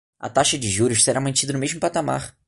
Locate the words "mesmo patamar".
1.59-2.35